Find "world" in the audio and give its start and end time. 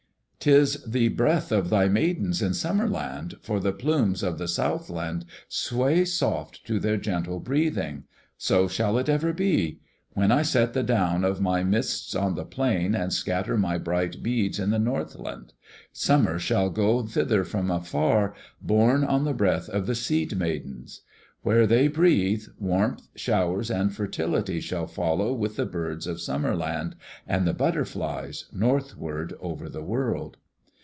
29.81-30.37